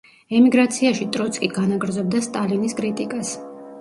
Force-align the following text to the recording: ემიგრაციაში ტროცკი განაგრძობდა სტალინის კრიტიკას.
ემიგრაციაში 0.37 1.05
ტროცკი 1.17 1.49
განაგრძობდა 1.59 2.23
სტალინის 2.29 2.77
კრიტიკას. 2.81 3.37